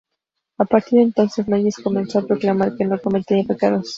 A 0.57 0.65
partir 0.65 0.97
de 0.97 1.03
entonces 1.03 1.47
Noyes 1.47 1.75
comenzó 1.77 2.17
a 2.17 2.25
proclamar 2.25 2.75
que 2.75 2.85
no 2.85 2.99
cometía 2.99 3.43
pecados. 3.47 3.89